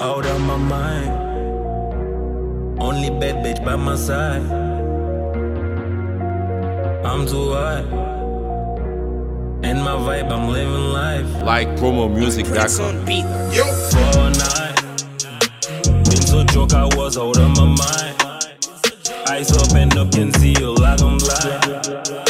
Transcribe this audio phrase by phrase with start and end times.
[0.00, 1.10] out of my mind.
[2.80, 4.42] Only bad bitch by my side.
[7.04, 7.84] I'm too high.
[9.62, 11.26] And my vibe, I'm living life.
[11.44, 13.06] LikePromoMizik.com.
[13.90, 14.76] For a night.
[16.04, 18.16] Been so drunk, I was out of my mind.
[19.28, 22.29] Eyes open up, can see you like I'm blind.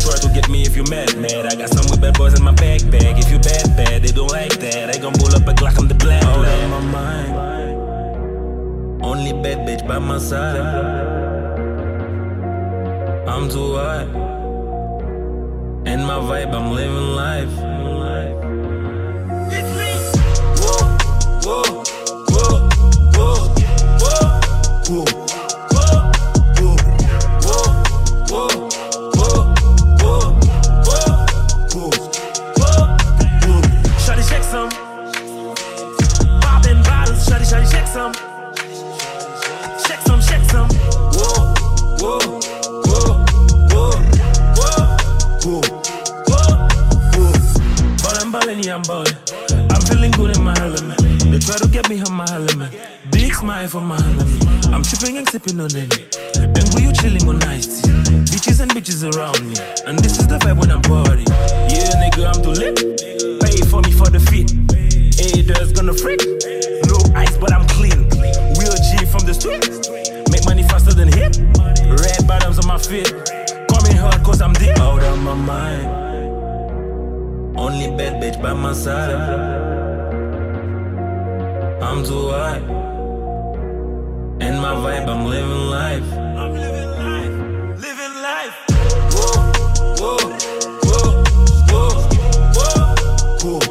[0.00, 1.46] Try to get me if you mad, mad.
[1.46, 3.18] I got some with bad boys in my backpack.
[3.18, 4.94] If you bad, bad, they don't like that.
[4.94, 6.22] I gon' pull up a Glock, I'm the black.
[6.24, 7.32] Out of my mind.
[9.02, 10.60] Only bad bitch by my side.
[13.28, 14.06] I'm too high.
[15.90, 17.54] And my vibe, I'm living life.
[17.58, 17.90] Whoa,
[48.60, 49.70] Ballin', I'm ballin'.
[49.70, 50.98] I'm feeling good in my element.
[51.00, 52.76] They try to get me on my element.
[53.10, 54.66] Big smile for my element.
[54.68, 56.18] I'm tripping and sipping on it.
[56.36, 57.80] And we you chilling on ice.
[58.28, 59.56] Bitches and bitches around me.
[59.86, 61.24] And this is the vibe when I'm party.
[61.72, 62.76] Yeah, nigga, I'm too lit.
[63.40, 64.52] Pay for me for the fit.
[65.16, 66.20] Haters gonna freak.
[66.84, 68.08] No ice, but I'm clean.
[68.60, 69.64] Real G from the street.
[70.30, 71.38] Make money faster than hit.
[71.88, 73.08] Red bottoms on my feet.
[73.72, 74.76] Coming hard cause I'm deep.
[74.78, 75.99] Out of my mind.
[77.70, 79.14] Only bad bitch by my side.
[81.80, 82.58] I'm too high.
[84.44, 86.12] And my vibe, I'm living life.
[86.42, 87.34] I'm living life.
[87.86, 88.56] Living life.
[89.14, 89.38] Whoa,
[90.00, 90.18] whoa,
[90.82, 91.22] whoa,
[91.70, 91.90] whoa,
[93.44, 93.70] whoa, whoa.